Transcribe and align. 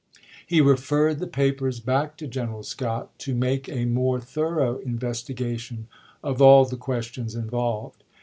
He 0.47 0.61
referred 0.61 1.19
the 1.19 1.27
papers 1.27 1.79
back 1.79 2.17
to 2.17 2.25
General 2.25 2.63
Scott 2.63 3.11
to 3.19 3.35
make 3.35 3.69
a 3.69 3.85
more 3.85 4.19
thorough 4.19 4.79
investigation 4.79 5.85
of 6.23 6.41
all 6.41 6.65
the 6.65 6.75
questions 6.75 7.35
involved. 7.35 8.03